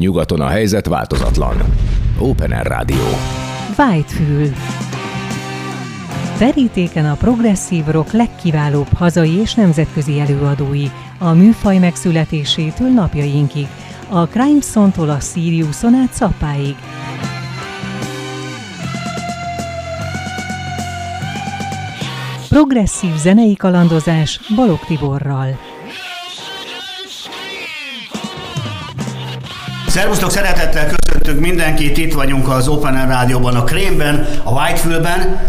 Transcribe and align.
Nyugaton 0.00 0.40
a 0.40 0.46
helyzet 0.46 0.86
változatlan. 0.86 1.56
Open 2.18 2.52
Air 2.52 2.66
Rádió. 2.66 3.06
Whitefül. 3.78 4.48
Terítéken 6.38 7.06
a 7.06 7.14
progresszív 7.14 7.84
rock 7.86 8.12
legkiválóbb 8.12 8.92
hazai 8.94 9.36
és 9.36 9.54
nemzetközi 9.54 10.20
előadói, 10.20 10.86
a 11.18 11.32
műfaj 11.32 11.78
megszületésétől 11.78 12.88
napjainkig, 12.88 13.66
a 14.08 14.26
Crime 14.26 14.60
Sontól 14.60 15.10
a 15.10 15.20
Siriuson 15.20 15.94
át 15.94 16.12
Szappáig. 16.12 16.76
Progresszív 22.48 23.14
zenei 23.16 23.56
kalandozás 23.56 24.40
Balog 24.54 24.78
Tiborral. 24.78 25.69
Szervusztok, 29.90 30.30
szeretettel 30.30 30.86
köszöntünk 30.86 31.40
mindenkit, 31.40 31.96
itt 31.96 32.12
vagyunk 32.12 32.48
az 32.48 32.68
Open 32.68 32.94
Air 32.94 33.08
Rádióban, 33.08 33.54
a 33.54 33.64
Krémben, 33.64 34.28
a 34.44 34.50
Whitefülben, 34.50 35.40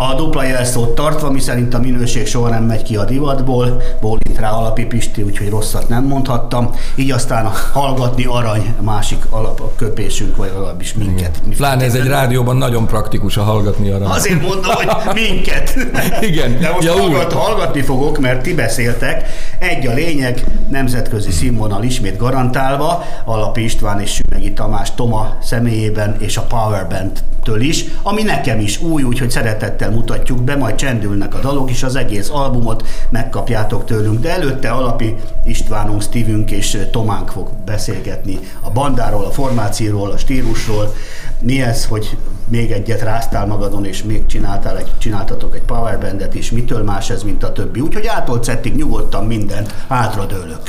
a 0.00 0.14
dupla 0.14 0.44
jelszót 0.44 0.94
tartva, 0.94 1.30
miszerint 1.30 1.74
a 1.74 1.78
minőség 1.78 2.26
soha 2.26 2.48
nem 2.48 2.64
megy 2.64 2.82
ki 2.82 2.96
a 2.96 3.04
divatból, 3.04 3.82
bólint 4.00 4.38
rá 4.38 4.50
Alapi 4.50 4.84
Pisti, 4.84 5.22
úgyhogy 5.22 5.48
rosszat 5.48 5.88
nem 5.88 6.04
mondhattam. 6.04 6.70
Így 6.94 7.10
aztán 7.10 7.46
a 7.46 7.52
hallgatni 7.72 8.24
arany 8.24 8.74
másik 8.80 9.24
alapköpésünk, 9.30 10.36
vagy 10.36 10.50
legalábbis 10.54 10.94
minket. 10.94 11.42
Pláne 11.56 11.84
ez 11.84 11.94
egy 11.94 12.06
rádióban 12.06 12.56
nagyon 12.56 12.86
praktikus 12.86 13.36
a 13.36 13.42
hallgatni 13.42 13.90
arany. 13.90 14.08
Azért 14.08 14.40
mondom, 14.40 14.72
hogy 14.72 15.14
minket. 15.14 15.76
Igen. 16.30 16.60
De 16.60 16.70
most 16.70 16.86
Ja, 16.86 16.92
hallgat, 16.92 17.32
hallgatni 17.32 17.80
fogok, 17.80 18.18
mert 18.18 18.42
ti 18.42 18.54
beszéltek. 18.54 19.28
Egy 19.58 19.86
a 19.86 19.94
lényeg, 19.94 20.44
nemzetközi 20.70 21.30
színvonal 21.30 21.82
ismét 21.82 22.16
garantálva, 22.16 23.04
Alapi 23.24 23.64
István 23.64 24.00
és 24.00 24.14
Sümegi 24.14 24.52
Tamás 24.52 24.94
Toma 24.94 25.36
személyében 25.42 26.16
és 26.18 26.36
a 26.36 26.42
Power 26.42 26.86
Band-től 26.88 27.60
is, 27.60 27.84
ami 28.02 28.22
nekem 28.22 28.60
is 28.60 28.80
új, 28.80 29.02
úgyhogy 29.02 29.30
szeretettel 29.30 29.87
mutatjuk 29.90 30.42
be, 30.42 30.56
majd 30.56 30.74
csendülnek 30.74 31.34
a 31.34 31.40
dalok 31.40 31.70
is, 31.70 31.82
az 31.82 31.96
egész 31.96 32.30
albumot 32.30 32.86
megkapjátok 33.10 33.84
tőlünk, 33.84 34.20
de 34.20 34.30
előtte 34.30 34.70
Alapi 34.70 35.14
Istvánunk, 35.44 36.02
Stevünk 36.02 36.50
és 36.50 36.78
Tománk 36.90 37.28
fog 37.28 37.48
beszélgetni 37.64 38.38
a 38.60 38.70
bandáról, 38.70 39.24
a 39.24 39.30
formációról, 39.30 40.10
a 40.10 40.18
stílusról. 40.18 40.94
Mi 41.40 41.62
ez, 41.62 41.86
hogy 41.86 42.16
még 42.48 42.70
egyet 42.70 43.02
ráztál 43.02 43.46
magadon, 43.46 43.84
és 43.84 44.02
még 44.02 44.26
csináltál 44.26 44.78
egy, 44.78 44.90
csináltatok 44.98 45.54
egy 45.54 45.62
powerbandet 45.62 46.34
is, 46.34 46.50
mitől 46.50 46.82
más 46.82 47.10
ez, 47.10 47.22
mint 47.22 47.44
a 47.44 47.52
többi. 47.52 47.80
Úgyhogy 47.80 48.06
ától 48.06 48.42
szettig 48.42 48.74
nyugodtan 48.74 49.26
mindent 49.26 49.74
hátradőlök. 49.88 50.60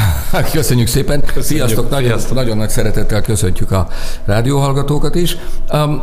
Köszönjük 0.52 0.88
szépen. 0.88 1.24
Sziasztok, 1.40 1.90
nagyon, 1.90 2.20
nagyon 2.32 2.56
nagy 2.56 2.68
szeretettel 2.68 3.22
köszöntjük 3.22 3.70
a 3.70 3.88
rádióhallgatókat 4.24 5.14
is. 5.14 5.36
Um, 5.72 6.02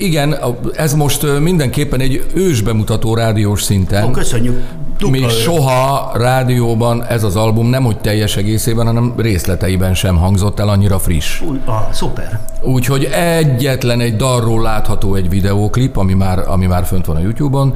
igen, 0.00 0.36
ez 0.74 0.94
most 0.94 1.40
mindenképpen 1.40 2.00
egy 2.00 2.24
ős 2.34 2.62
bemutató 2.62 3.14
rádiós 3.14 3.62
szinten. 3.62 4.04
Ó, 4.04 4.10
köszönjük. 4.10 4.62
Dupla 5.00 5.18
Még 5.18 5.24
ő. 5.24 5.28
soha 5.28 6.10
rádióban 6.14 7.04
ez 7.04 7.24
az 7.24 7.36
album 7.36 7.66
nem 7.66 7.84
hogy 7.84 7.98
teljes 7.98 8.36
egészében, 8.36 8.86
hanem 8.86 9.14
részleteiben 9.16 9.94
sem 9.94 10.16
hangzott 10.16 10.58
el 10.58 10.68
annyira 10.68 10.98
friss. 10.98 11.40
Új, 11.40 11.60
ah, 11.64 11.92
szuper. 11.92 12.40
Úgyhogy 12.62 13.04
egyetlen 13.04 14.00
egy 14.00 14.16
dalról 14.16 14.62
látható 14.62 15.14
egy 15.14 15.28
videóklip, 15.28 15.96
ami 15.96 16.14
már, 16.14 16.42
ami 16.46 16.66
már 16.66 16.84
fönt 16.84 17.06
van 17.06 17.16
a 17.16 17.20
YouTube-on. 17.20 17.74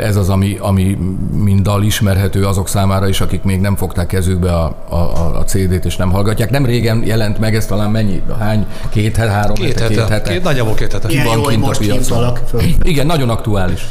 Ez 0.00 0.16
az, 0.16 0.28
ami, 0.28 0.56
ami 0.60 0.98
mind 1.34 1.60
dal 1.60 1.82
ismerhető 1.82 2.44
azok 2.46 2.68
számára 2.68 3.08
is, 3.08 3.20
akik 3.20 3.42
még 3.42 3.60
nem 3.60 3.76
fogták 3.76 4.06
kezükbe 4.06 4.52
a, 4.52 4.76
a, 4.88 4.96
a 5.38 5.44
CD-t 5.44 5.84
és 5.84 5.96
nem 5.96 6.10
hallgatják. 6.10 6.50
Nem 6.50 6.64
régen 6.64 7.02
jelent 7.06 7.38
meg, 7.38 7.54
ez 7.54 7.66
talán 7.66 7.90
mennyi? 7.90 8.22
Hány? 8.38 8.66
Két 8.90 9.16
hete, 9.16 9.30
három 9.30 9.54
Két 9.54 9.80
hete, 9.80 9.82
hete. 9.82 9.94
két 9.94 10.08
hete? 10.08 10.32
Két, 10.32 10.42
nagyjából 10.42 10.74
két 10.74 10.92
hete. 10.92 11.06
Milyen 11.06 11.24
van 11.24 11.36
jó, 11.36 11.42
hogy 11.42 11.78
kint 11.78 12.10
a 12.10 12.32
piacon. 12.32 12.62
Igen, 12.82 13.06
nagyon 13.06 13.28
aktuális. 13.28 13.86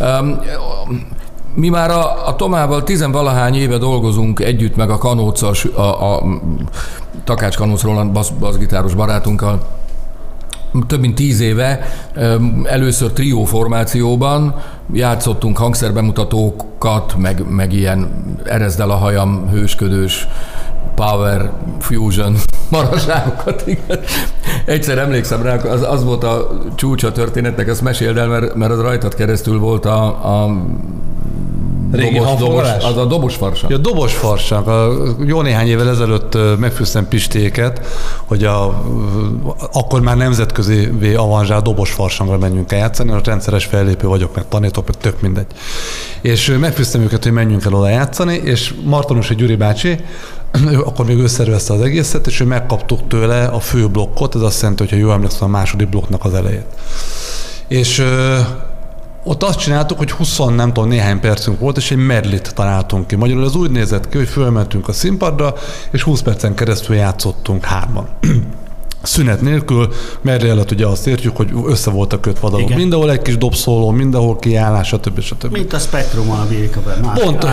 Um, 0.00 0.40
mi 1.54 1.68
már 1.68 1.90
a, 1.90 2.26
a 2.26 2.36
Tomával 2.36 2.82
tizenvalahány 2.82 3.54
éve 3.54 3.78
dolgozunk 3.78 4.40
együtt, 4.40 4.76
meg 4.76 4.90
a 4.90 4.98
Kanócas, 4.98 5.64
a, 5.64 6.14
a 6.14 6.22
Takács 7.24 7.56
Kanóc 7.56 7.82
Roland 7.82 8.12
basz, 8.12 8.28
bassgitáros 8.28 8.94
barátunkkal, 8.94 9.60
több 10.86 11.00
mint 11.00 11.14
tíz 11.14 11.40
éve 11.40 11.86
először 12.64 13.12
trió 13.12 13.44
formációban 13.44 14.54
játszottunk 14.92 15.58
hangszerbemutatókat, 15.58 17.14
meg, 17.16 17.44
meg 17.48 17.72
ilyen 17.72 18.24
erezdel 18.44 18.90
a 18.90 18.96
hajam, 18.96 19.48
hősködős, 19.50 20.28
power, 20.94 21.50
fusion 21.80 22.36
maraságokat. 22.70 23.62
Igen. 23.66 23.98
Egyszer 24.64 24.98
emlékszem 24.98 25.42
rá, 25.42 25.56
az, 25.56 25.82
az 25.82 26.04
volt 26.04 26.24
a 26.24 26.50
csúcsa 26.74 27.12
történetnek, 27.12 27.68
ezt 27.68 27.82
meséld 27.82 28.16
el, 28.16 28.26
mert, 28.26 28.54
mert 28.54 28.72
az 28.72 28.80
rajtad 28.80 29.14
keresztül 29.14 29.58
volt 29.58 29.84
a, 29.84 30.04
a 30.04 30.62
Régi 31.94 32.18
dobos, 32.18 32.38
dobos, 32.38 32.68
az 32.84 32.96
a 32.96 33.04
dobos 33.04 33.34
farsa. 33.34 33.66
Ja, 33.70 33.76
dobos 33.76 34.14
farsak. 34.14 34.66
A, 34.66 34.92
jó 35.26 35.42
néhány 35.42 35.66
évvel 35.66 35.88
ezelőtt 35.88 36.38
megfűztem 36.58 37.08
Pistéket, 37.08 37.80
hogy 38.24 38.44
a, 38.44 38.84
akkor 39.72 40.00
már 40.00 40.16
nemzetközi 40.16 40.88
avanzsál 41.16 41.60
dobos 41.60 41.90
farsangra 41.90 42.38
menjünk 42.38 42.72
el 42.72 42.78
játszani, 42.78 43.10
most 43.10 43.26
rendszeres 43.26 43.64
fellépő 43.64 44.06
vagyok, 44.06 44.34
meg 44.34 44.48
tanítok, 44.48 44.86
meg 44.86 44.96
tök 44.96 45.20
mindegy. 45.20 45.46
És 46.20 46.56
megfűztem 46.60 47.02
őket, 47.02 47.22
hogy 47.22 47.32
menjünk 47.32 47.64
el 47.64 47.74
oda 47.74 47.88
játszani, 47.88 48.40
és 48.44 48.74
Martonos 48.84 49.30
egy 49.30 49.36
Gyuri 49.36 49.56
bácsi, 49.56 49.96
ő 50.72 50.80
akkor 50.80 51.06
még 51.06 51.18
ő 51.18 51.26
szervezte 51.26 51.72
az 51.72 51.80
egészet, 51.80 52.26
és 52.26 52.40
ő 52.40 52.44
megkaptuk 52.44 53.08
tőle 53.08 53.44
a 53.44 53.60
fő 53.60 53.88
blokkot, 53.88 54.34
ez 54.34 54.40
azt 54.40 54.60
jelenti, 54.60 54.82
hogy 54.82 54.92
ha 54.92 54.98
jól 54.98 55.12
emlékszem, 55.12 55.48
a 55.48 55.50
második 55.50 55.88
blokknak 55.88 56.24
az 56.24 56.34
elejét. 56.34 56.66
És 57.68 58.04
ott 59.24 59.42
azt 59.42 59.58
csináltuk, 59.58 59.98
hogy 59.98 60.10
20 60.10 60.38
nem 60.38 60.72
tudom, 60.72 60.88
néhány 60.88 61.20
percünk 61.20 61.58
volt, 61.58 61.76
és 61.76 61.90
egy 61.90 62.06
medlit 62.06 62.54
találtunk 62.54 63.06
ki. 63.06 63.16
Magyarul 63.16 63.44
az 63.44 63.54
úgy 63.54 63.70
nézett 63.70 64.08
ki, 64.08 64.16
hogy 64.16 64.28
fölmentünk 64.28 64.88
a 64.88 64.92
színpadra, 64.92 65.54
és 65.90 66.02
20 66.02 66.22
percen 66.22 66.54
keresztül 66.54 66.96
játszottunk 66.96 67.64
hárman. 67.64 68.08
Szünet 69.06 69.40
nélkül, 69.40 69.92
medley 70.20 70.50
alatt 70.50 70.70
ugye 70.70 70.86
azt 70.86 71.06
értjük, 71.06 71.36
hogy 71.36 71.50
össze 71.66 71.90
voltak 71.90 72.20
kötve 72.20 72.46
a 72.46 72.50
dalok. 72.50 72.66
Igen. 72.66 72.78
Mindenhol 72.78 73.10
egy 73.10 73.22
kis 73.22 73.38
dobszóló, 73.38 73.90
mindenhol 73.90 74.36
kiállás, 74.36 74.88
stb. 74.88 75.20
stb. 75.20 75.52
Mint 75.52 75.72
a 75.72 75.78
Spektrumon 75.78 76.38
a 76.38 76.46
Birkabel. 76.46 77.12
Pont, 77.14 77.44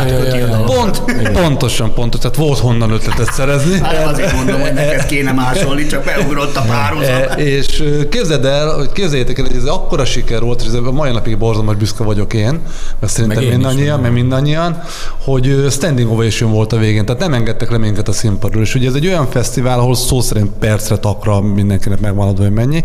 pont, 0.66 1.04
pontosan, 1.34 1.94
pontos. 1.94 2.20
Tehát 2.20 2.36
volt 2.36 2.60
honnan 2.60 2.92
ötletet 2.92 3.34
szerezni. 3.34 3.80
Hát 3.80 4.06
azért 4.06 4.34
mondom, 4.34 4.62
hogy 4.62 4.74
neked 4.74 5.06
kéne 5.06 5.32
másolni, 5.32 5.86
csak 5.86 6.04
beugrott 6.04 6.56
a 6.56 6.62
párhuzam. 6.62 7.22
E, 7.30 7.34
és 7.34 7.84
képzeld 8.10 8.46
el, 8.46 8.76
hogy 8.76 8.92
képzeljétek 8.92 9.40
el, 9.40 9.46
hogy 9.46 9.56
ez 9.56 9.66
akkora 9.66 10.06
siker 10.06 10.42
volt, 10.42 10.62
és 10.62 10.68
ez 10.68 10.74
a 10.74 10.92
mai 10.92 11.12
napig 11.12 11.38
borzalmas 11.38 11.76
büszke 11.76 12.04
vagyok 12.04 12.34
én, 12.34 12.62
mert 13.00 13.14
szerintem 13.14 13.44
Meg 13.44 13.52
én 13.52 13.58
mindannyian, 13.58 14.00
meg 14.00 14.12
mindannyian, 14.12 14.82
hogy 15.24 15.66
standing 15.70 16.12
ovation 16.12 16.52
volt 16.52 16.74
a 16.74 16.78
végén, 16.78 17.06
tehát 17.06 17.22
nem 17.22 17.34
engedtek 17.34 17.72
le 17.72 17.78
minket 17.78 18.08
a 18.08 18.12
színpadról. 18.12 18.64
És 18.64 18.76
ugye 18.76 18.88
ez 18.88 18.94
egy 18.94 19.08
olyan 19.08 19.28
fesztivál, 19.30 19.80
ahol 19.80 19.96
szó 19.96 20.22
szerint 20.22 20.50
percre 20.60 20.98
takra 20.98 21.41
mindenkinek 21.42 22.00
megvan 22.00 22.28
adva, 22.28 22.44
hogy 22.44 22.52
mennyi. 22.54 22.84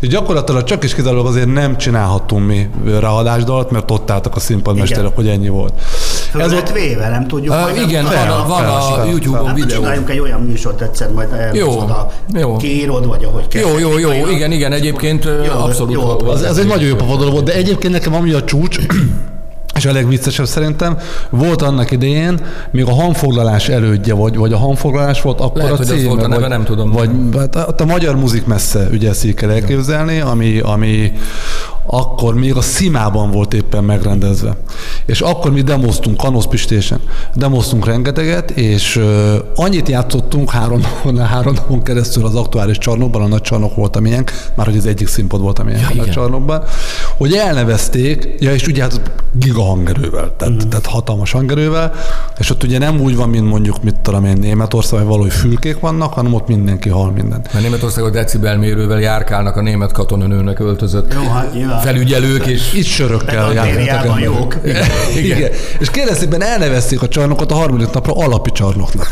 És 0.00 0.08
gyakorlatilag 0.08 0.64
csak 0.64 0.84
is 0.84 0.94
kizárólag 0.94 1.26
azért 1.26 1.52
nem 1.52 1.76
csinálhattunk 1.76 2.46
mi 2.46 2.68
ráadásdalt, 3.00 3.70
mert 3.70 3.90
ott 3.90 4.10
álltak 4.10 4.36
a 4.36 4.40
színpadmesterek, 4.40 5.14
hogy 5.14 5.28
ennyi 5.28 5.48
volt. 5.48 5.72
Föl 6.30 6.42
Ez 6.42 6.52
lett 6.52 6.72
véve, 6.72 7.08
nem 7.08 7.26
tudjuk. 7.26 7.54
Uh, 7.54 7.82
igen, 7.88 8.04
fel- 8.04 8.26
van, 8.26 8.40
a, 8.40 8.46
van 8.48 8.64
a 8.64 8.80
fel- 8.80 9.08
YouTube-on 9.08 9.46
Hát 9.46 9.56
videó. 9.56 9.76
csináljunk 9.76 10.10
egy 10.10 10.18
olyan 10.18 10.40
műsort 10.40 10.80
egyszer, 10.80 11.10
majd 11.12 11.28
Jó, 11.52 11.66
elhozod 11.68 11.90
a 11.90 12.08
jó. 12.34 12.56
kiírod, 12.56 13.06
vagy 13.06 13.24
ahogy 13.24 13.48
kell. 13.48 13.62
Jó, 13.62 13.78
jó, 13.78 13.98
jó, 13.98 14.28
igen, 14.28 14.52
igen, 14.52 14.72
egyébként 14.72 15.24
Jó, 15.24 15.60
abszolút 15.60 15.92
jó. 15.92 16.28
Az, 16.30 16.42
ez 16.42 16.56
egy 16.56 16.66
nagyon 16.66 16.88
jó 16.88 16.94
pofa 16.94 17.30
volt, 17.30 17.44
de 17.44 17.52
egyébként 17.52 17.92
nekem 17.92 18.14
ami 18.14 18.32
a 18.32 18.44
csúcs, 18.44 18.78
és 19.74 19.86
a 19.86 19.92
legviccesebb 19.92 20.46
szerintem, 20.46 20.98
volt 21.30 21.62
annak 21.62 21.90
idején, 21.90 22.40
még 22.70 22.86
a 22.86 22.94
hanfoglalás 22.94 23.68
elődje, 23.68 24.14
vagy, 24.14 24.36
vagy 24.36 24.52
a 24.52 24.58
hanfoglalás 24.58 25.22
volt, 25.22 25.40
akkor 25.40 25.56
Lehet, 25.56 25.72
a 25.72 25.76
hogy 25.76 25.86
az 25.86 25.92
címe, 25.92 26.08
volt 26.08 26.22
a 26.22 26.28
neve, 26.28 26.40
vagy, 26.40 26.48
nem 26.48 26.64
tudom. 26.64 26.90
Vagy 26.90 27.10
hát 27.36 27.56
a, 27.56 27.74
a 27.78 27.84
magyar 27.84 28.16
muzik 28.16 28.46
messze, 28.46 28.88
ugye 28.92 29.08
ezt 29.08 29.24
így 29.24 29.34
kell 29.34 29.50
elképzelni, 29.50 30.20
ami, 30.20 30.58
ami 30.58 31.12
akkor 31.86 32.34
még 32.34 32.56
a 32.56 32.60
Szimában 32.60 33.30
volt 33.30 33.54
éppen 33.54 33.84
megrendezve. 33.84 34.56
És 35.06 35.20
akkor 35.20 35.52
mi 35.52 35.60
demoztunk 35.60 36.16
Kanosz 36.16 36.46
Pistésen, 36.46 37.00
demoztunk 37.34 37.86
rengeteget, 37.86 38.50
és 38.50 38.96
uh, 38.96 39.34
annyit 39.54 39.88
játszottunk 39.88 40.50
három 40.50 40.80
napon, 40.80 41.26
három 41.26 41.54
napon 41.54 41.82
keresztül 41.82 42.24
az 42.24 42.34
aktuális 42.34 42.78
csarnokban, 42.78 43.22
a 43.22 43.26
nagy 43.26 43.40
csarnok 43.40 43.74
volt 43.74 43.96
amilyen, 43.96 44.26
már 44.54 44.66
hogy 44.66 44.76
az 44.76 44.86
egyik 44.86 45.08
színpad 45.08 45.40
volt 45.40 45.58
amilyen 45.58 45.80
ja, 45.80 45.88
a 45.88 45.94
nagy 45.94 46.10
csarnokban, 46.10 46.62
hogy 47.22 47.34
elnevezték, 47.34 48.28
ja 48.38 48.52
és 48.52 48.66
ugye 48.66 48.82
hát 48.82 49.00
giga 49.32 49.62
hangerővel, 49.62 50.34
tehát, 50.36 50.54
mm. 50.54 50.68
tehát 50.68 50.86
hatalmas 50.86 51.32
hangerővel, 51.32 51.92
és 52.38 52.50
ott 52.50 52.62
ugye 52.62 52.78
nem 52.78 53.00
úgy 53.00 53.16
van, 53.16 53.28
mint 53.28 53.48
mondjuk, 53.48 53.82
mit 53.82 54.00
tudom 54.00 54.24
én, 54.24 54.36
Németországban 54.36 55.08
valahogy 55.08 55.32
fülkék 55.32 55.80
vannak, 55.80 56.12
hanem 56.12 56.34
ott 56.34 56.48
mindenki 56.48 56.88
hal 56.88 57.10
mindent. 57.10 57.52
Mert 57.52 57.64
Németországban 57.64 58.12
decibelmérővel 58.12 59.00
járkálnak 59.00 59.56
a 59.56 59.60
német 59.60 59.92
katonanőnek 59.92 60.58
öltözött 60.58 61.14
Jó, 61.14 61.30
hát 61.30 61.52
nyilván. 61.54 61.80
felügyelők, 61.80 62.46
és 62.46 62.72
Itt 62.74 62.84
sörökkel 62.84 63.52
járkáltak 63.52 64.20
jók. 64.20 64.56
Igen. 64.64 64.84
Igen. 65.16 65.36
Igen. 65.38 65.50
És 65.78 65.90
kérlek 65.90 66.14
szépen 66.14 66.42
elnevezték 66.42 67.02
a 67.02 67.08
csarnokot 67.08 67.50
a 67.50 67.54
35 67.54 67.92
napra 67.92 68.12
alapi 68.12 68.50
csarnoknak. 68.50 69.10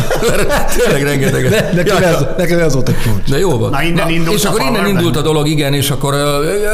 tényleg 0.76 1.02
rengeteg. 1.02 1.50
Ne, 1.50 1.72
nekem, 1.72 2.02
ez, 2.02 2.24
nekem 2.36 2.58
ez 2.58 2.74
volt 2.74 2.88
a 2.88 2.92
csúcs. 2.92 3.30
De 3.30 3.38
jó 3.38 3.58
van. 3.58 3.70
Na, 3.70 3.82
innen 3.82 4.10
indult 4.10 4.36
és 4.36 4.44
akkor 4.44 4.60
innen 4.60 4.86
indult 4.86 5.16
a 5.16 5.22
dolog, 5.22 5.46
igen, 5.46 5.74
és 5.74 5.90
akkor 5.90 6.14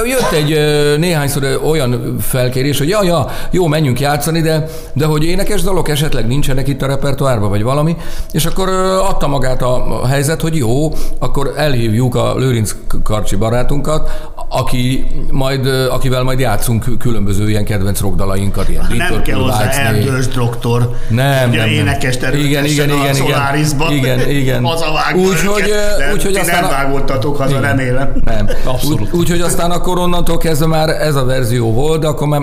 jött 0.05 0.32
egy 0.32 0.51
ö, 0.52 0.96
néhányszor 0.99 1.60
olyan 1.69 2.16
felkérés, 2.20 2.78
hogy 2.78 2.88
ja, 2.88 3.04
ja, 3.04 3.26
jó, 3.50 3.66
menjünk 3.66 4.00
játszani, 4.00 4.40
de, 4.40 4.66
de 4.93 5.04
hogy 5.04 5.25
énekes 5.25 5.62
dalok 5.62 5.88
esetleg 5.88 6.26
nincsenek 6.26 6.69
itt 6.69 6.82
a 6.82 6.87
repertoárban, 6.87 7.49
vagy 7.49 7.62
valami, 7.62 7.96
és 8.32 8.44
akkor 8.46 8.69
adta 9.08 9.26
magát 9.26 9.62
a 9.62 10.06
helyzet, 10.08 10.40
hogy 10.40 10.56
jó, 10.56 10.93
akkor 11.19 11.52
elhívjuk 11.56 12.14
a 12.14 12.34
Lőrinc 12.37 12.75
Karcsi 13.02 13.37
barátunkat, 13.37 14.10
aki 14.49 15.06
majd, 15.31 15.66
akivel 15.66 16.22
majd 16.22 16.38
játszunk 16.38 16.84
különböző 16.99 17.49
ilyen 17.49 17.64
kedvenc 17.64 18.00
rockdalainkat, 18.00 18.69
ilyen 18.69 18.87
Nem 18.88 19.06
Purple, 19.06 19.22
kell 19.22 19.40
hozzá 19.40 19.70
erdős 19.70 20.28
doktor. 20.28 20.90
Nem, 21.08 21.49
Ugye 21.49 21.58
nem, 21.58 21.66
nem. 21.69 21.75
énekes 21.75 22.16
Igen, 22.16 22.34
igen, 22.34 22.64
igen, 22.64 22.90
a 22.90 22.94
igen. 22.94 23.14
Solarisban. 23.14 23.93
Igen, 23.93 24.31
igen. 24.31 24.64
Az 24.64 24.81
a 24.81 24.93
vágó 24.93 25.20
Úgyhogy, 25.20 25.62
őket. 25.62 26.32
De 26.32 26.40
aztán 26.40 26.60
nem 26.62 26.70
a- 26.70 26.72
vágódtatok 26.72 27.37
haza, 27.37 27.50
Igen. 27.50 27.62
remélem. 27.62 28.12
Nem. 28.25 28.49
Abszolút. 28.64 29.00
Úgy, 29.00 29.08
úgyhogy 29.12 29.40
aztán 29.40 29.70
akkor 29.70 29.99
onnantól 29.99 30.31
kezdve 30.37 30.67
már 30.67 30.88
ez 30.88 31.14
a 31.14 31.25
verzió 31.25 31.73
volt, 31.73 32.00
de 32.00 32.06
akkor 32.06 32.29
már 32.29 32.43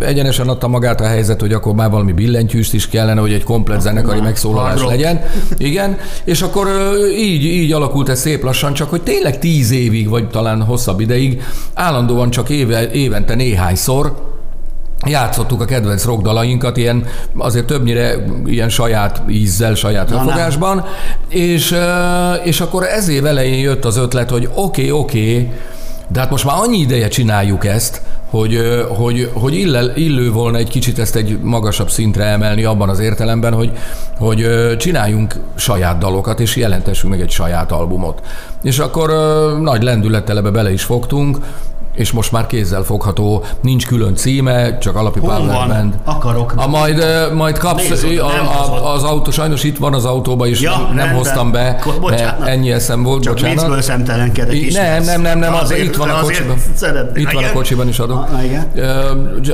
egyenesen 0.00 0.48
adta 0.48 0.68
magát 0.68 1.00
a 1.00 1.06
helyzet, 1.06 1.40
hogy 1.40 1.52
akkor 1.52 1.74
már 1.74 1.90
valami 1.90 2.12
billentyűst 2.12 2.74
is 2.74 2.88
kellene, 2.88 3.20
hogy 3.20 3.32
egy 3.32 3.44
komplet 3.44 3.80
zenekari 3.80 4.20
megszólalás 4.20 4.82
legyen. 4.84 5.20
Igen, 5.56 5.96
és 6.24 6.42
akkor 6.42 6.68
így, 7.16 7.44
így 7.44 7.72
alakult 7.72 8.08
ez 8.08 8.20
szép 8.20 8.42
lassan, 8.42 8.72
csak 8.72 8.90
hogy 8.90 9.02
tényleg 9.02 9.38
tíz 9.38 9.70
évig, 9.70 10.08
vagy 10.08 10.28
talán 10.28 10.62
hosszabb 10.62 11.00
ideig, 11.00 11.42
állandóan 11.74 12.30
csak 12.30 12.48
éve, 12.48 12.90
évente 12.90 13.34
néhányszor 13.34 14.26
játszottuk 15.06 15.60
a 15.60 15.64
kedvenc 15.64 16.04
rockdalainkat, 16.04 16.76
ilyen 16.76 17.06
azért 17.36 17.66
többnyire 17.66 18.24
ilyen 18.46 18.68
saját 18.68 19.22
ízzel, 19.28 19.74
saját 19.74 20.10
fogásban, 20.10 20.84
és, 21.28 21.74
és 22.44 22.60
akkor 22.60 22.82
ez 22.84 23.08
év 23.08 23.26
elején 23.26 23.58
jött 23.58 23.84
az 23.84 23.96
ötlet, 23.96 24.30
hogy 24.30 24.48
oké, 24.54 24.90
okay, 24.90 24.90
oké, 24.90 25.32
okay, 25.32 25.52
de 26.08 26.20
hát 26.20 26.30
most 26.30 26.44
már 26.44 26.56
annyi 26.58 26.78
ideje 26.78 27.08
csináljuk 27.08 27.66
ezt, 27.66 28.02
hogy, 28.30 28.58
hogy, 28.88 29.30
hogy 29.34 29.54
illel, 29.54 29.92
illő 29.96 30.32
volna 30.32 30.58
egy 30.58 30.68
kicsit 30.68 30.98
ezt 30.98 31.16
egy 31.16 31.38
magasabb 31.42 31.90
szintre 31.90 32.24
emelni 32.24 32.64
abban 32.64 32.88
az 32.88 32.98
értelemben, 32.98 33.52
hogy, 33.52 33.72
hogy 34.18 34.46
csináljunk 34.76 35.34
saját 35.54 35.98
dalokat, 35.98 36.40
és 36.40 36.56
jelentessünk 36.56 37.12
meg 37.12 37.20
egy 37.20 37.30
saját 37.30 37.72
albumot. 37.72 38.22
És 38.62 38.78
akkor 38.78 39.10
nagy 39.60 39.82
lendülettel 39.82 40.38
ebbe 40.38 40.50
bele 40.50 40.72
is 40.72 40.82
fogtunk, 40.82 41.38
és 41.98 42.12
most 42.12 42.32
már 42.32 42.46
kézzel 42.46 42.82
fogható, 42.82 43.44
nincs 43.60 43.86
külön 43.86 44.14
címe, 44.14 44.78
csak 44.78 44.96
alapi 44.96 45.18
Hol 45.18 45.28
Power 45.30 45.46
van? 45.54 45.68
Band. 45.68 45.94
Akarok. 46.04 46.52
A 46.56 46.66
majd, 46.66 47.04
majd 47.34 47.58
kapsz, 47.58 47.88
Nézd 47.88 48.18
a, 48.18 48.26
a, 48.26 48.92
az 48.94 49.02
autó, 49.02 49.30
sajnos 49.30 49.64
itt 49.64 49.78
van 49.78 49.94
az 49.94 50.04
autóban, 50.04 50.48
és 50.48 50.60
Ja, 50.60 50.70
nem, 50.70 50.80
nem 50.80 50.96
rendben. 50.96 51.16
hoztam 51.16 51.50
be, 51.50 51.82
bocsánat. 52.00 52.48
ennyi 52.48 52.72
eszem 52.72 53.02
volt, 53.02 53.22
Csak 53.22 53.32
bocsánat. 53.34 53.54
viccből 53.60 53.80
szemtelenkedek 53.82 54.54
is. 54.54 54.74
Nem, 54.74 55.02
nem, 55.02 55.20
nem, 55.20 55.38
nem, 55.38 55.54
az, 55.54 55.60
Azért- 55.62 55.80
itt 55.84 55.96
van 55.96 56.08
a 56.10 56.20
kocsiban. 56.20 56.56
szeretném. 56.74 57.22
Itt 57.26 57.30
van 57.32 57.44
a 57.44 57.52
kocsiban 57.52 57.88
is 57.88 57.98
adom. 57.98 58.18
Ah, 58.18 58.44
igen. 58.44 58.66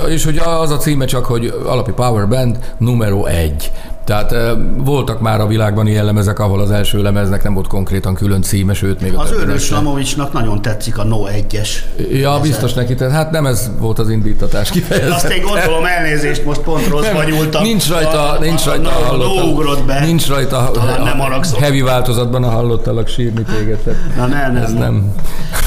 És 0.08 0.24
hogy 0.24 0.38
az 0.38 0.70
a 0.70 0.76
címe 0.76 1.04
csak, 1.04 1.24
hogy 1.24 1.54
alapi 1.66 1.92
Power 1.92 2.28
Band 2.28 2.58
numero 2.78 3.24
egy. 3.24 3.70
Tehát 4.04 4.34
voltak 4.76 5.20
már 5.20 5.40
a 5.40 5.46
világban 5.46 5.86
ilyen 5.86 6.04
lemezek, 6.04 6.38
ahol 6.38 6.60
az 6.60 6.70
első 6.70 7.02
lemeznek 7.02 7.42
nem 7.42 7.54
volt 7.54 7.66
konkrétan 7.66 8.14
külön 8.14 8.42
címe, 8.42 8.74
sőt 8.74 9.00
még 9.00 9.14
a 9.14 9.20
Az 9.20 9.30
Őrös. 9.32 9.70
Lamovicsnak 9.70 10.32
nagyon 10.32 10.62
tetszik 10.62 10.98
a 10.98 11.04
No 11.04 11.22
1-es. 11.48 11.68
Ja, 12.12 12.38
biztos 12.42 12.72
neki, 12.72 12.94
tehát 12.94 13.12
hát 13.14 13.30
nem 13.30 13.46
ez 13.46 13.70
volt 13.78 13.98
az 13.98 14.10
indítatás 14.10 14.70
kifejezet. 14.70 15.12
Azt 15.12 15.28
én 15.30 15.42
gondolom, 15.42 15.84
elnézést, 15.84 16.44
most 16.44 16.60
pont 16.60 16.88
rosszba 16.88 17.22
nyúltam. 17.24 17.62
Nincs 17.62 17.88
rajta, 17.88 18.30
A- 18.30 18.38
nincs 18.38 18.66
a- 18.66 18.70
rajta 18.70 18.88
a- 18.88 18.92
hallottal. 19.04 19.44
No 19.44 19.50
ugrott 19.50 19.84
be. 19.84 20.00
Nincs 20.00 20.28
rajta 20.28 20.70
Talán 20.72 21.02
nem 21.02 21.20
a 21.20 21.22
haragszom. 21.22 21.60
heavy 21.60 21.80
változatban 21.80 22.44
a 22.44 22.48
hallottalak 22.50 23.08
sírni 23.08 23.42
téged. 23.58 23.78
tehát 23.78 24.00
Na 24.16 24.26
nem, 24.26 24.52
nem. 24.52 24.62
Ez 24.62 24.72
nem. 24.72 25.12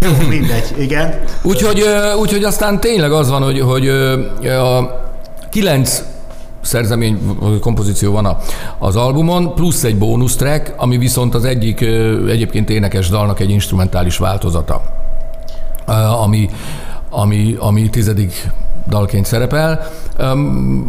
Jó, 0.01 0.28
mindegy, 0.30 0.74
igen. 0.80 1.13
Úgyhogy, 1.42 1.84
úgyhogy 2.19 2.44
aztán 2.44 2.80
tényleg 2.80 3.12
az 3.12 3.30
van, 3.30 3.42
hogy, 3.44 3.60
hogy 3.60 3.88
a 4.48 5.00
kilenc 5.50 6.01
szerzemény, 6.68 7.19
kompozíció 7.62 8.12
van 8.12 8.25
a- 8.25 8.38
az 8.78 8.96
albumon, 8.96 9.54
plusz 9.54 9.84
egy 9.84 9.98
bónusz 9.98 10.36
track, 10.36 10.74
ami 10.78 10.98
viszont 10.98 11.36
az 11.36 11.46
egyik 11.46 11.81
egyébként 12.30 12.69
énekes 12.69 13.10
dalnak 13.10 13.40
egy 13.40 13.50
instrumentális 13.50 14.18
változata, 14.18 14.81
ami, 16.24 16.50
ami, 17.10 17.56
ami 17.60 17.90
tizedik 17.90 18.50
dalként 18.90 19.25
szerepel. 19.25 19.88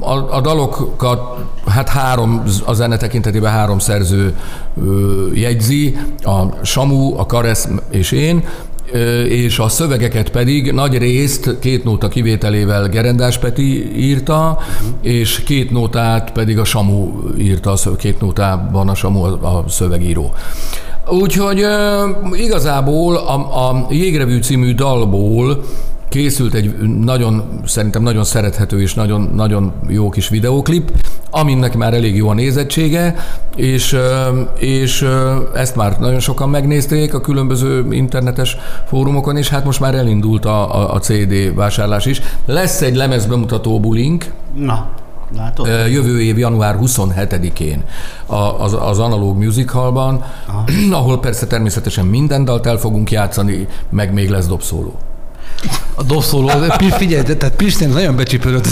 A, 0.01 0.35
a 0.37 0.41
dalokat, 0.41 1.21
hát 1.67 1.89
három, 1.89 2.43
a 2.65 2.73
zene 2.73 2.97
tekintetében 2.97 3.53
három 3.53 3.79
szerző 3.79 4.37
jegyzi, 5.35 5.97
a 6.23 6.65
Samu, 6.65 7.19
a 7.19 7.27
Karesz 7.27 7.69
és 7.91 8.11
én, 8.13 8.45
és 9.29 9.59
a 9.59 9.69
szövegeket 9.69 10.31
pedig 10.31 10.73
nagy 10.73 10.99
részt 10.99 11.59
két 11.59 11.85
nóta 11.85 12.09
kivételével 12.09 12.89
Gerendás 12.89 13.39
Peti 13.39 13.97
írta, 13.97 14.59
és 15.03 15.43
két 15.43 15.71
nótát 15.71 16.33
pedig 16.33 16.59
a 16.59 16.65
Samu 16.65 17.11
írta, 17.39 17.77
két 17.99 18.21
nótában 18.21 18.89
a 18.89 18.95
Samu 18.95 19.23
a 19.25 19.65
szövegíró. 19.69 20.33
Úgyhogy 21.11 21.65
igazából 22.33 23.17
a, 23.17 23.69
a 23.69 23.87
Jégrevű 23.91 24.41
című 24.41 24.75
dalból 24.75 25.65
készült 26.09 26.55
egy 26.55 26.77
nagyon, 27.05 27.61
szerintem 27.65 28.03
nagyon 28.03 28.25
szerethető 28.25 28.81
és 28.81 28.95
nagyon, 28.95 29.31
nagyon 29.35 29.73
jó 29.89 30.11
kis 30.11 30.29
videóklip, 30.29 30.93
aminek 31.31 31.77
már 31.77 31.95
elég 31.95 32.17
jó 32.17 32.29
a 32.29 32.35
nézettsége, 32.35 33.15
és, 33.57 33.97
és 34.59 35.09
ezt 35.55 35.77
már 35.77 35.99
nagyon 35.99 36.21
sokan 36.21 36.49
megnézték 36.49 37.15
a 37.15 37.21
különböző 37.21 37.87
internetes 37.91 38.57
fórumokon, 38.87 39.37
és 39.37 39.49
hát 39.49 39.65
most 39.65 39.81
már 39.81 39.95
elindult 39.95 40.45
a, 40.45 40.75
a, 40.75 40.95
a 40.95 40.99
CD 40.99 41.55
vásárlás 41.55 42.07
is. 42.07 42.21
Lesz 42.47 42.81
egy 42.83 42.97
lemezbemutató 42.97 43.81
bulink, 43.81 44.33
Na, 44.57 44.89
látod? 45.37 45.67
Jövő 45.67 46.21
év 46.23 46.39
január 46.39 46.77
27-én 46.81 47.83
a- 48.27 48.35
az, 48.35 48.77
az 48.81 48.99
Analog 48.99 49.37
Music 49.37 49.71
Hallban, 49.73 50.25
ahol 50.91 51.21
persze 51.21 51.47
természetesen 51.47 52.07
minden 52.07 52.45
dalt 52.45 52.67
el 52.67 52.77
fogunk 52.77 53.11
játszani, 53.11 53.67
meg 53.91 54.13
még 54.13 54.31
lesz 54.31 54.47
dobszóló. 54.47 54.95
A 55.95 56.03
dobszóló, 56.03 56.51
figyelj, 56.97 57.23
tehát 57.23 57.57
Pistén 57.57 57.89
nagyon 57.89 58.17
becsípődött 58.17 58.67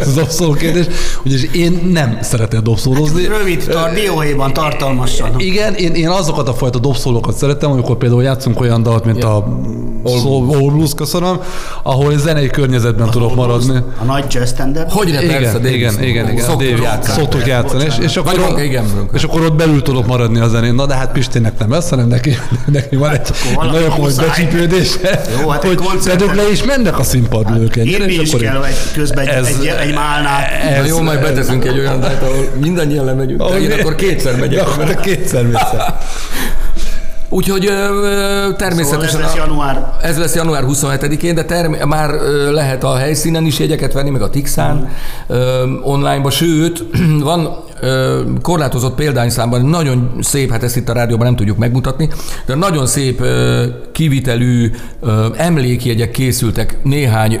ez 0.00 0.08
a 0.08 0.12
dobszóló 0.14 0.52
kérdés, 0.52 0.86
ugyanis 1.24 1.42
én 1.52 1.88
nem 1.92 2.18
szeretek 2.22 2.60
dobszólózni. 2.60 3.26
Rövid, 3.26 3.64
tar, 3.68 3.90
dióhéjban, 3.92 4.52
tartalmasan. 4.52 5.30
Igen, 5.36 5.74
én, 5.74 5.94
én 5.94 6.08
azokat 6.08 6.48
a 6.48 6.54
fajta 6.54 6.78
dobszólókat 6.78 7.36
szeretem, 7.36 7.70
amikor 7.70 7.96
például 7.96 8.22
játszunk 8.22 8.60
olyan 8.60 8.82
dalt, 8.82 9.04
mint 9.04 9.24
a 9.24 9.60
Soul 10.06 10.54
All 10.54 10.70
Blues, 10.70 10.90
köszönöm, 10.96 11.40
ahol 11.82 12.18
zenei 12.18 12.46
környezetben 12.46 13.10
tudok 13.10 13.34
maradni. 13.34 13.76
A 14.00 14.04
nagy 14.04 14.24
jazz 14.30 14.50
standard. 14.52 14.90
Hogy 14.90 15.12
ne 15.12 15.20
persze, 15.20 15.34
Igen, 15.36 15.52
Davis. 15.52 15.72
igen, 15.74 16.02
igen, 16.02 16.30
igen. 16.30 16.44
Szoktuk 16.44 16.82
játszani. 16.82 17.18
Szoktuk 17.18 17.46
játszani, 17.46 17.84
és, 17.84 17.94
és, 18.00 18.16
akkor, 18.16 18.36
Vagy 18.38 18.50
ott, 18.50 18.60
igen, 18.60 18.84
és 19.12 19.22
akkor 19.22 19.40
ott 19.40 19.54
belül 19.54 19.82
tudok 19.82 20.06
maradni 20.06 20.38
a 20.38 20.48
zenén. 20.48 20.74
Na 20.74 20.86
de 20.86 20.94
hát 20.94 21.12
Pistének 21.12 21.58
nem 21.58 21.72
ez, 21.72 21.88
hanem 21.88 22.08
neki, 22.08 22.36
neki 22.66 22.96
van 22.96 23.10
egy 23.10 23.28
valami 23.54 23.72
nagyon 23.72 23.90
komoly 23.90 24.08
muszáj. 24.10 24.26
becsípődése, 24.28 25.20
Jó, 25.40 25.48
hát 25.48 25.64
egy 25.64 25.68
hogy 25.68 25.86
szedök 26.18 26.34
le 26.34 26.48
és 26.50 26.64
mennek 26.64 26.98
a 26.98 27.02
színpadról 27.02 27.58
ők. 27.58 27.76
Írni 27.76 28.12
is 28.12 28.30
kell 28.36 28.64
egy, 28.64 28.76
közben 28.94 29.26
egy, 29.28 29.34
ez- 29.34 29.46
egy, 29.60 29.66
egy 29.66 29.94
málnát. 29.94 30.50
Na 30.78 30.84
jó, 30.86 31.00
majd 31.02 31.20
beteszünk 31.20 31.64
egy 31.64 31.78
olyan 31.78 32.00
dalt, 32.00 32.22
ahol 32.22 32.48
mindannyian 32.60 33.04
lemegyünk, 33.04 33.42
de 33.48 33.58
én 33.58 33.72
akkor 33.72 33.94
kétszer 33.94 34.36
megyek. 34.36 34.66
akkor 34.68 34.94
kétszer 35.00 35.46
mész. 35.46 35.60
Úgyhogy 37.30 37.66
ö, 37.66 37.70
ö, 37.70 38.16
Szóval 38.40 38.56
természetesen... 38.56 39.20
ez 39.20 39.26
lesz 39.26 39.34
a- 39.34 39.36
január. 39.36 39.92
Ez 40.02 40.18
lesz 40.18 40.34
január 40.34 40.62
27-én, 40.66 41.34
de 41.34 41.44
term- 41.44 41.84
már 41.84 42.10
ö, 42.14 42.52
lehet 42.52 42.84
a 42.84 42.96
helyszínen 42.96 43.44
is 43.44 43.58
jegyeket 43.58 43.92
venni, 43.92 44.10
meg 44.10 44.22
a 44.22 44.30
Tixán 44.30 44.88
ö, 45.26 45.62
onlineba, 45.82 46.30
sőt, 46.30 46.84
van 47.22 47.64
korlátozott 48.42 48.94
példányszámban, 48.94 49.64
nagyon 49.64 50.10
szép, 50.20 50.50
hát 50.50 50.62
ezt 50.62 50.76
itt 50.76 50.88
a 50.88 50.92
rádióban 50.92 51.26
nem 51.26 51.36
tudjuk 51.36 51.58
megmutatni, 51.58 52.08
de 52.46 52.54
nagyon 52.54 52.86
szép 52.86 53.22
kivitelű 53.92 54.70
emlékjegyek 55.36 56.10
készültek 56.10 56.78
néhány 56.82 57.40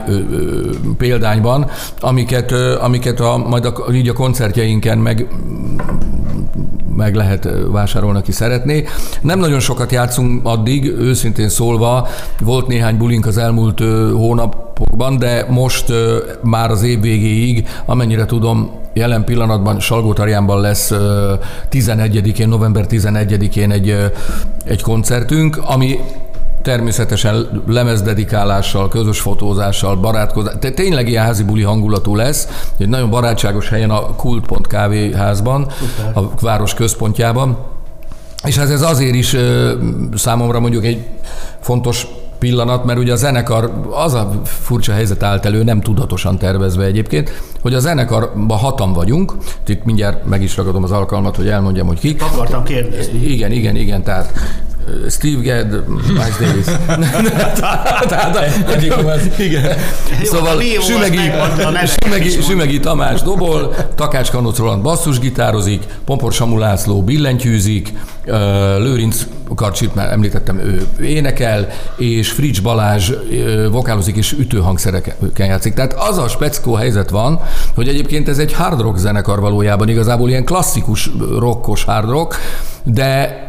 példányban, 0.96 1.70
amiket, 2.00 2.52
amiket 2.80 3.20
a, 3.20 3.36
majd 3.48 3.64
a, 3.64 3.92
így 3.92 4.08
a 4.08 4.12
koncertjeinken 4.12 4.98
meg 4.98 5.26
meg 6.98 7.14
lehet 7.14 7.48
vásárolni, 7.70 8.18
aki 8.18 8.32
szeretné. 8.32 8.84
Nem 9.20 9.38
nagyon 9.38 9.60
sokat 9.60 9.92
játszunk 9.92 10.40
addig, 10.46 10.84
őszintén 10.84 11.48
szólva, 11.48 12.08
volt 12.40 12.66
néhány 12.66 12.96
bulink 12.96 13.26
az 13.26 13.38
elmúlt 13.38 13.80
hónapokban, 14.12 15.18
de 15.18 15.46
most 15.48 15.92
már 16.42 16.70
az 16.70 16.82
év 16.82 17.00
végéig, 17.00 17.68
amennyire 17.86 18.24
tudom, 18.24 18.70
jelen 18.92 19.24
pillanatban 19.24 19.80
Salgótarjánban 19.80 20.60
lesz 20.60 20.92
11-én, 21.70 22.48
november 22.48 22.86
11-én 22.88 23.70
egy, 23.70 24.12
egy 24.64 24.82
koncertünk, 24.82 25.60
ami 25.62 25.98
természetesen 26.62 27.62
lemezdedikálással, 27.66 28.88
közös 28.88 29.20
fotózással, 29.20 29.96
barátkozással, 29.96 30.58
tehát 30.58 30.76
tényleg 30.76 31.08
ilyen 31.08 31.24
házi 31.24 31.44
buli 31.44 31.62
hangulatú 31.62 32.14
lesz, 32.14 32.48
egy 32.78 32.88
nagyon 32.88 33.10
barátságos 33.10 33.68
helyen 33.68 33.90
a 33.90 34.14
Kult 34.14 34.66
kávéházban, 34.66 35.66
a 36.14 36.20
város 36.40 36.74
központjában. 36.74 37.58
És 38.44 38.56
ez, 38.56 38.70
ez 38.70 38.82
azért 38.82 39.14
is 39.14 39.36
számomra 40.14 40.60
mondjuk 40.60 40.84
egy 40.84 41.06
fontos 41.60 42.06
pillanat, 42.38 42.84
mert 42.84 42.98
ugye 42.98 43.12
a 43.12 43.16
zenekar, 43.16 43.72
az 43.90 44.14
a 44.14 44.40
furcsa 44.44 44.92
helyzet 44.92 45.22
állt 45.22 45.46
elő, 45.46 45.62
nem 45.62 45.80
tudatosan 45.80 46.38
tervezve 46.38 46.84
egyébként, 46.84 47.42
hogy 47.60 47.74
a 47.74 47.78
zenekarban 47.78 48.58
hatan 48.58 48.92
vagyunk, 48.92 49.32
itt 49.66 49.84
mindjárt 49.84 50.26
meg 50.26 50.42
is 50.42 50.56
ragadom 50.56 50.82
az 50.82 50.90
alkalmat, 50.90 51.36
hogy 51.36 51.48
elmondjam, 51.48 51.86
hogy 51.86 51.98
kik. 51.98 52.22
Akartam 52.22 52.62
kérdezni. 52.62 53.18
Igen, 53.18 53.52
igen, 53.52 53.76
igen, 53.76 54.02
tehát 54.02 54.32
Steve 55.08 55.42
Gadd, 55.42 55.74
Miles 56.06 56.36
Davis. 56.40 56.64
Tehát 58.08 58.36
egyik 58.68 58.94
igen. 59.38 59.76
Szóval 60.22 60.60
Sümegi, 60.80 61.30
Sümegi, 62.02 62.28
Sümegi 62.28 62.80
Tamás 62.80 63.22
dobol, 63.22 63.74
Takács 63.94 64.30
Kanóc 64.30 64.58
Roland 64.58 64.82
basszusgitározik, 64.82 65.82
Pompor 66.04 66.32
Samu 66.32 66.58
László 66.58 67.02
billentyűzik, 67.02 67.92
Lőrinc 68.78 69.26
Karcsit 69.54 69.94
már 69.94 70.12
említettem, 70.12 70.58
ő 70.58 70.86
énekel, 71.02 71.68
és 71.96 72.30
Frics 72.30 72.62
Balázs 72.62 73.12
vokálozik 73.70 74.16
és 74.16 74.32
ütőhangszereken 74.32 75.46
játszik. 75.46 75.74
Tehát 75.74 75.92
az 75.92 76.18
a 76.18 76.28
speckó 76.28 76.74
helyzet 76.74 77.10
van, 77.10 77.40
hogy 77.74 77.88
egyébként 77.88 78.28
ez 78.28 78.38
egy 78.38 78.52
hard 78.52 78.80
rock 78.80 78.96
zenekar 78.98 79.40
valójában, 79.40 79.88
igazából 79.88 80.28
ilyen 80.28 80.44
klasszikus 80.44 81.10
rockos 81.38 81.84
hard 81.84 82.08
rock, 82.08 82.36
de 82.84 83.46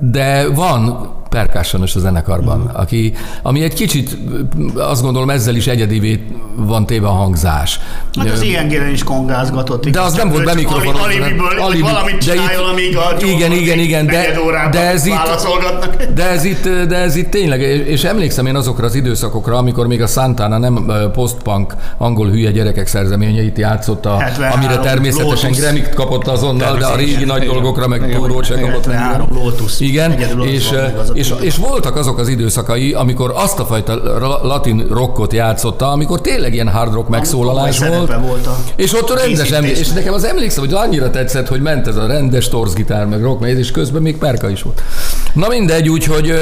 de 0.00 0.50
van 0.54 1.10
percussionos 1.30 1.96
a 1.96 1.98
zenekarban, 1.98 2.58
mm. 2.58 2.64
aki, 2.72 3.12
ami 3.42 3.62
egy 3.62 3.74
kicsit, 3.74 4.16
azt 4.74 5.02
gondolom 5.02 5.30
ezzel 5.30 5.54
is 5.54 5.66
egyedivé 5.66 6.26
van 6.56 6.86
téve 6.86 7.06
a 7.06 7.12
hangzás. 7.12 7.80
Hát 8.18 8.30
az 8.30 8.42
ilyen 8.42 8.88
is 8.92 9.04
kongázgatott. 9.04 9.88
De 9.88 10.00
az 10.00 10.12
nem 10.12 10.30
volt 10.30 10.44
bemikrofonos. 10.44 11.02
Alibiből, 11.02 11.60
alibi, 11.60 11.80
valamit 11.80 12.18
csináljon, 12.18 12.64
amíg 12.64 12.96
a 12.96 13.26
igen, 13.26 13.52
igen, 13.52 13.78
igen, 13.78 14.06
de, 14.06 14.38
de 14.70 14.80
ez 14.80 15.06
itt, 15.06 15.14
de 16.14 16.28
ez 16.28 16.44
itt, 16.44 16.68
de 16.68 16.96
ez 16.96 17.16
itt 17.16 17.30
tényleg, 17.30 17.60
és 17.60 18.04
emlékszem 18.04 18.46
én 18.46 18.56
azokra 18.56 18.86
az 18.86 18.94
időszakokra, 18.94 19.56
amikor 19.56 19.86
még 19.86 20.02
a 20.02 20.06
Santana 20.06 20.58
nem 20.58 20.92
postpunk 21.12 21.74
angol 21.98 22.28
hülye 22.28 22.50
gyerekek 22.50 22.86
szerzeményeit 22.86 23.58
játszotta, 23.58 24.24
amire 24.54 24.78
természetesen 24.78 25.50
Grammy 25.50 25.82
kapott 25.94 26.26
azonnal, 26.26 26.76
de 26.76 26.86
a 26.86 26.96
régi 26.96 27.24
nagy 27.24 27.44
dolgokra 27.44 27.88
meg 27.88 28.12
túrót 28.14 28.44
se 28.44 28.60
kapott. 28.60 28.88
Igen, 29.78 30.18
és, 30.42 30.70
és, 31.20 31.34
és 31.40 31.56
voltak 31.56 31.96
azok 31.96 32.18
az 32.18 32.28
időszakai, 32.28 32.92
amikor 32.92 33.32
azt 33.34 33.58
a 33.58 33.64
fajta 33.66 34.18
latin 34.42 34.86
rockot 34.90 35.32
játszotta, 35.32 35.90
amikor 35.90 36.20
tényleg 36.20 36.54
ilyen 36.54 36.68
hard 36.68 36.92
rock 36.92 37.08
megszólalás 37.08 37.78
volt. 37.78 38.14
volt 38.20 38.46
a 38.46 38.56
és 38.76 38.94
ott 38.94 39.22
rendes 39.22 39.50
emlék, 39.50 39.78
és 39.78 39.88
nekem 39.88 40.12
az 40.12 40.24
emlékszem, 40.24 40.64
hogy 40.64 40.72
annyira 40.74 41.10
tetszett, 41.10 41.48
hogy 41.48 41.60
ment 41.60 41.86
ez 41.86 41.96
a 41.96 42.06
rendes 42.06 42.48
torzgitár, 42.48 43.06
meg 43.06 43.22
rock, 43.22 43.46
és 43.46 43.70
közben 43.70 44.02
még 44.02 44.16
perka 44.16 44.48
is 44.48 44.62
volt. 44.62 44.82
Na 45.34 45.48
mindegy, 45.48 45.88
úgyhogy, 45.88 46.32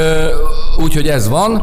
úgyhogy 0.82 1.08
ez 1.08 1.28
van. 1.28 1.62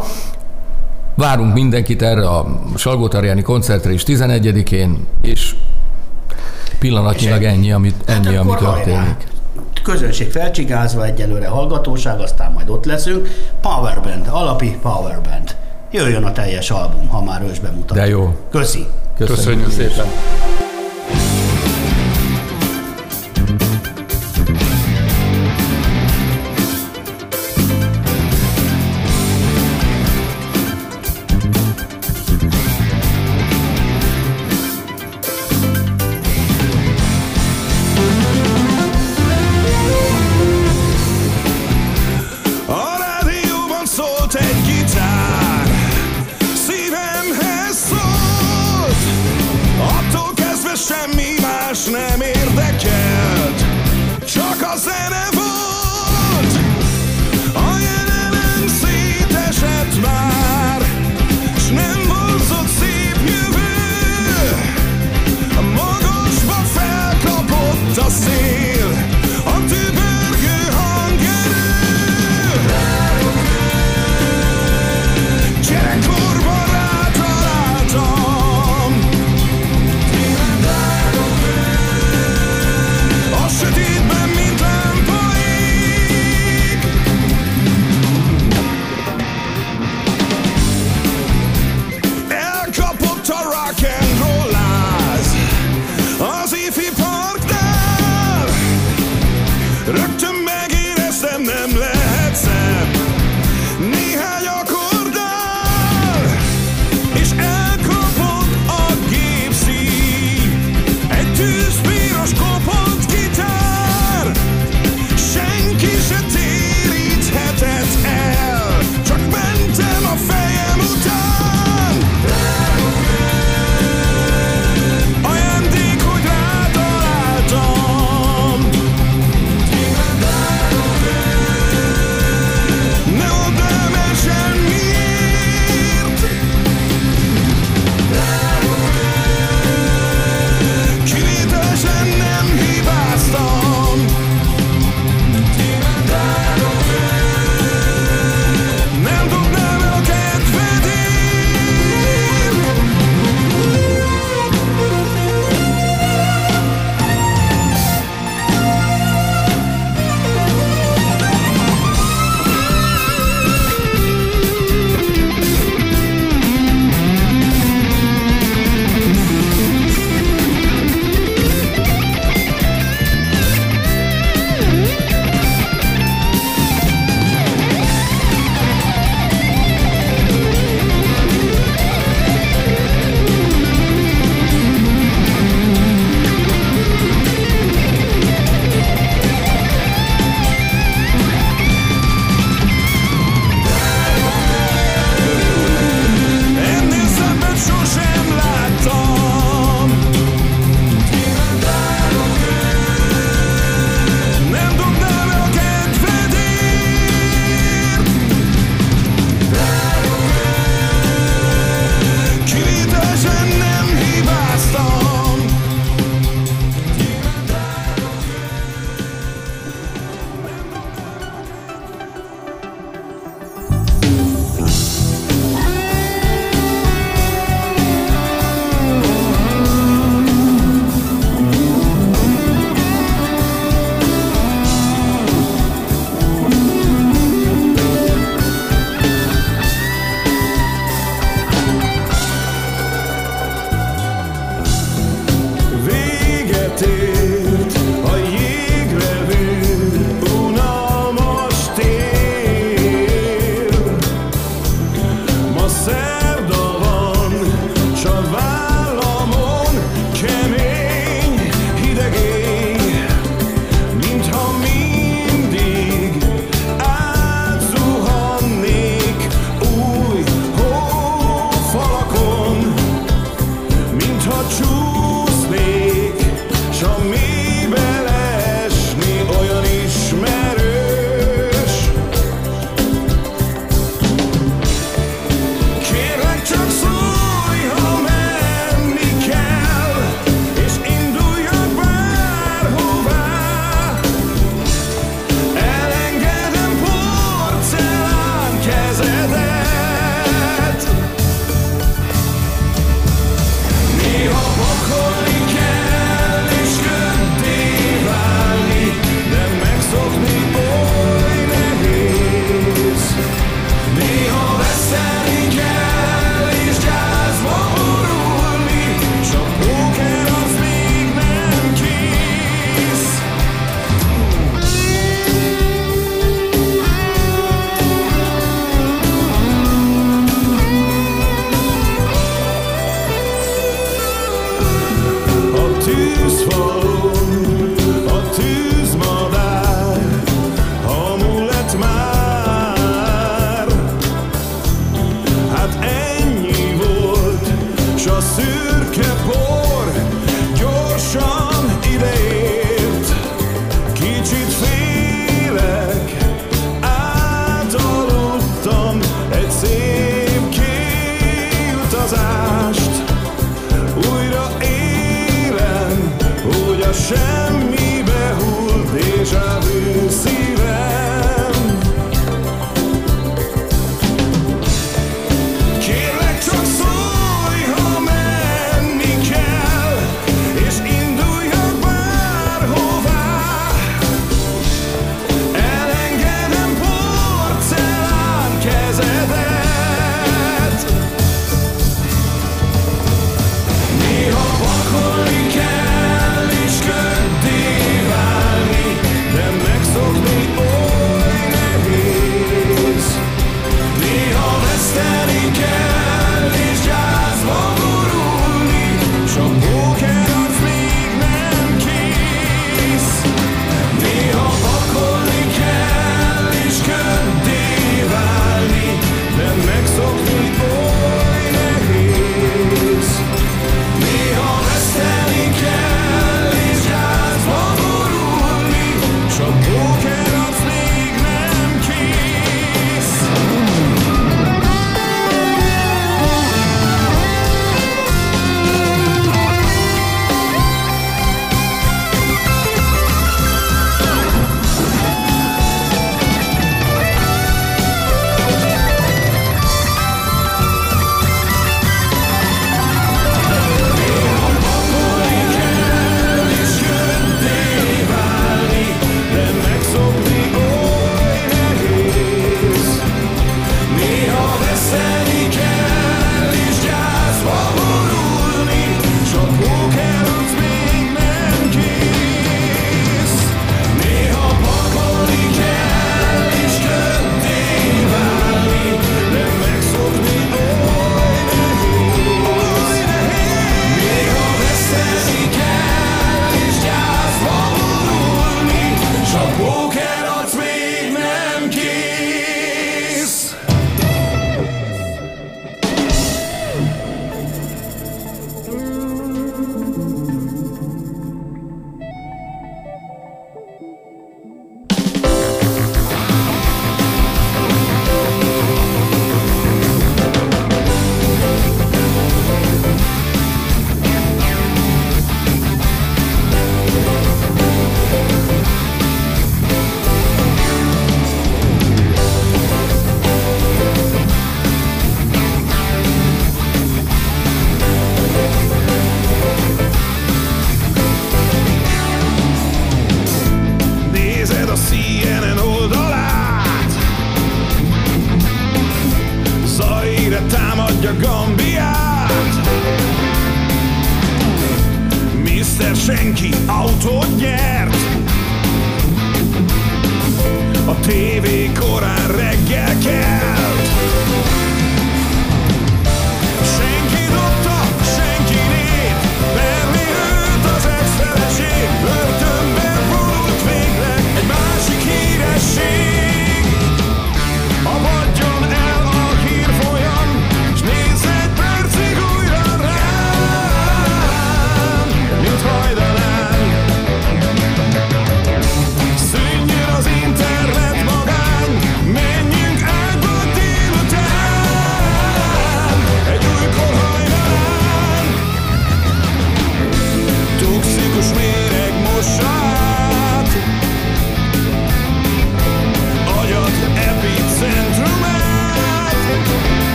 Várunk 1.15 1.53
mindenkit 1.53 2.01
erre 2.01 2.27
a 2.27 2.60
Salgótarjáni 2.75 3.41
koncertre 3.41 3.93
is 3.93 4.03
11-én, 4.05 5.07
és 5.22 5.55
pillanatnyilag 6.79 7.43
ennyi, 7.43 7.72
amit, 7.72 7.95
ennyi, 8.05 8.25
hát 8.25 8.38
ami 8.38 8.53
történik 8.60 9.34
közönség 9.86 10.32
felcsigázva, 10.32 11.06
egyelőre 11.06 11.48
hallgatóság, 11.48 12.20
aztán 12.20 12.51
majd 12.51 12.70
ott 12.70 12.86
leszünk. 12.86 13.27
Powerband, 13.62 14.27
alapi 14.30 14.77
Powerband. 14.82 15.56
Jöjjön 15.92 16.24
a 16.24 16.32
teljes 16.32 16.72
album, 16.72 17.08
ha 17.08 17.24
már 17.24 17.42
ős 17.50 17.60
bemutat. 17.60 17.98
De 17.98 18.08
jó. 18.08 18.36
Köszi. 18.51 18.86
Köszönjük, 19.18 19.65
Köszönjük 19.65 19.72
szépen. 19.72 20.06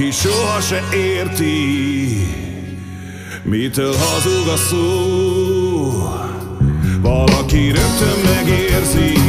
aki 0.00 0.10
soha 0.10 0.60
se 0.60 0.82
érti, 0.94 2.26
mitől 3.42 3.94
hazug 3.94 4.48
a 4.48 4.56
szó. 4.56 4.78
Valaki 7.00 7.70
rögtön 7.70 8.18
megérzi, 8.24 9.19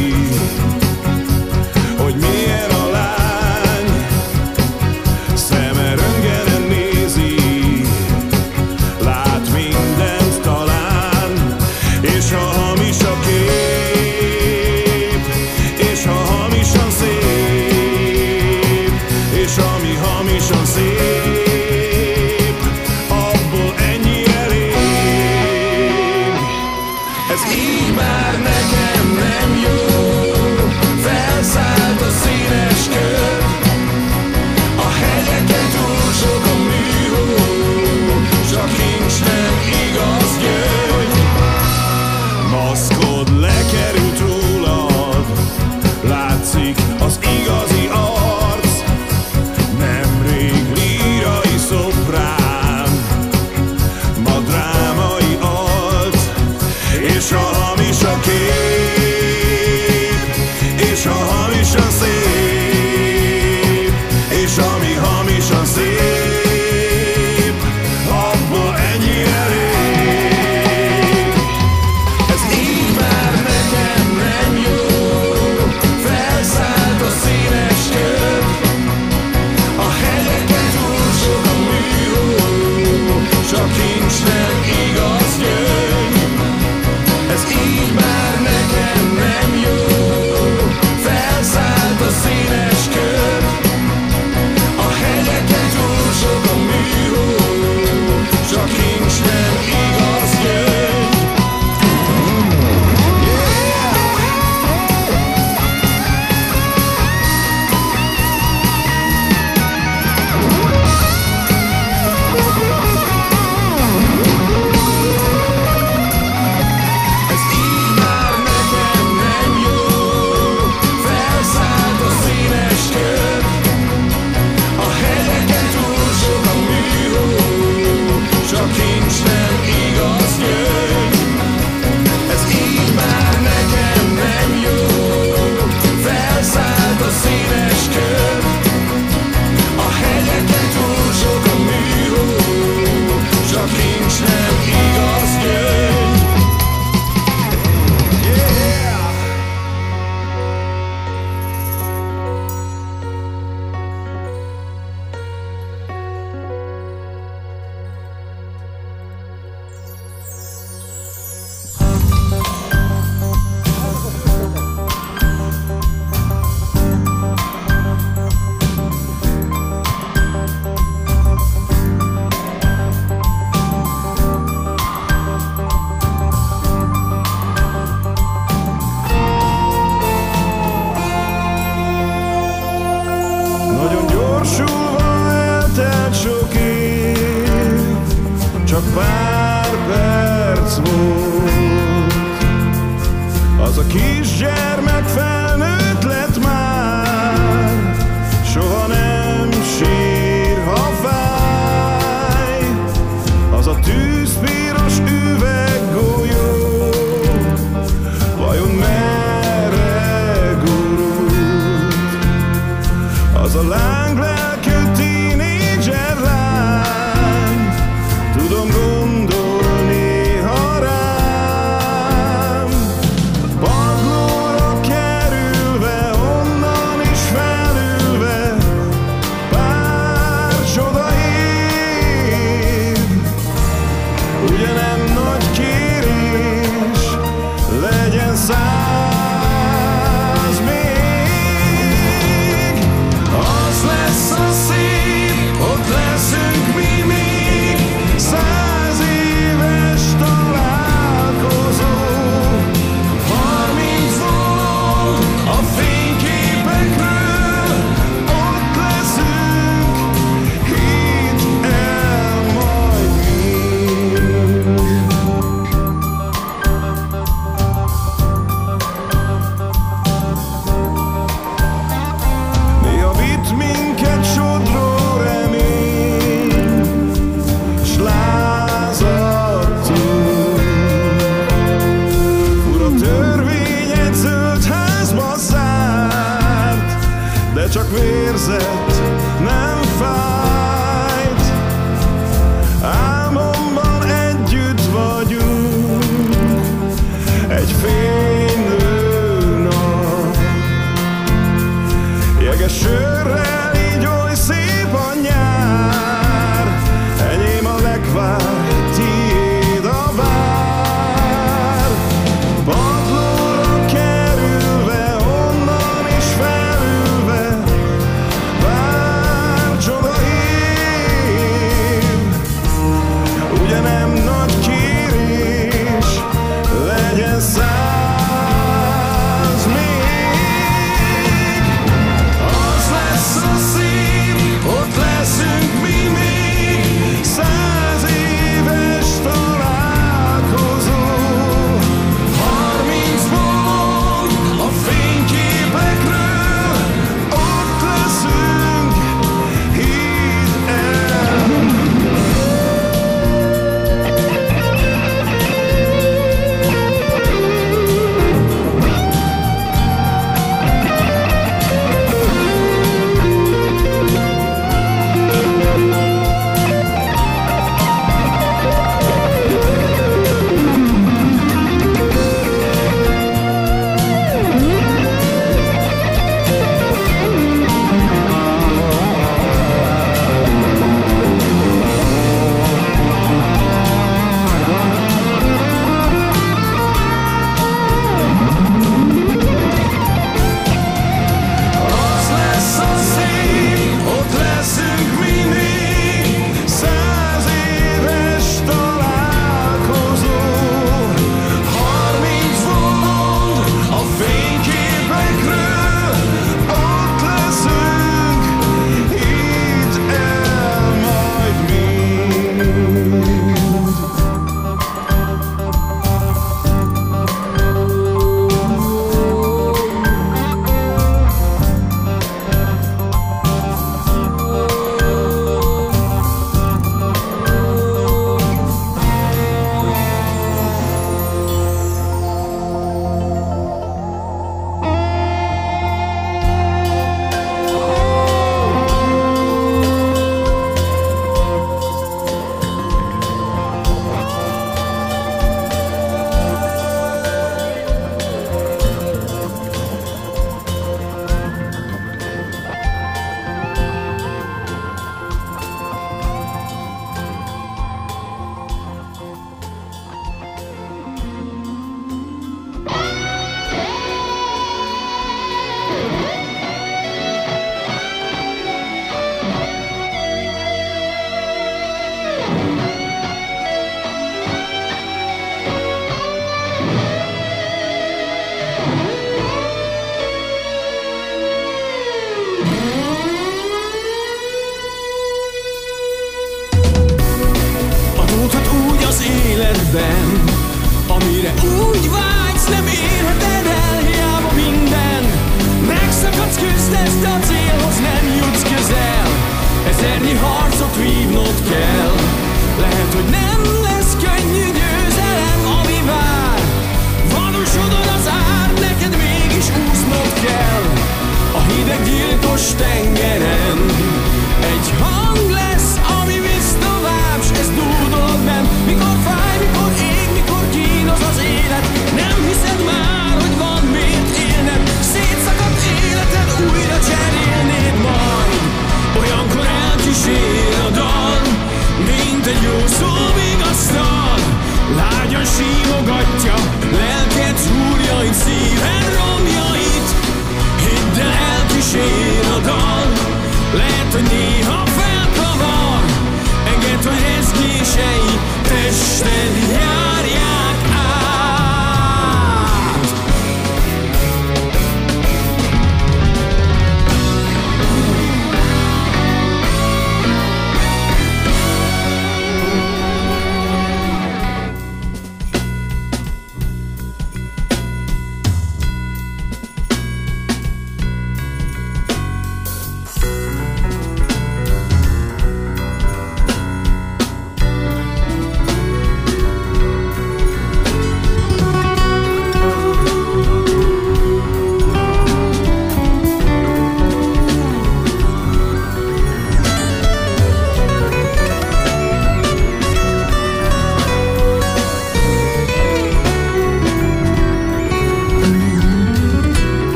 some 218.70 218.91